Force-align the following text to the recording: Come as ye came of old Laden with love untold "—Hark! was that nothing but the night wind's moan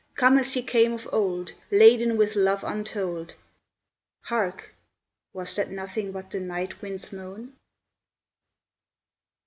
Come 0.15 0.39
as 0.39 0.55
ye 0.55 0.63
came 0.63 0.93
of 0.93 1.07
old 1.11 1.53
Laden 1.69 2.17
with 2.17 2.35
love 2.35 2.63
untold 2.63 3.35
"—Hark! 4.31 4.73
was 5.31 5.55
that 5.57 5.69
nothing 5.69 6.11
but 6.11 6.31
the 6.31 6.39
night 6.39 6.81
wind's 6.81 7.13
moan 7.13 7.55